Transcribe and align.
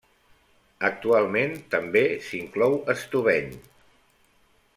Actualment 0.87 1.53
també 1.75 2.03
s'inclou 2.29 2.75
Estubeny. 2.95 3.55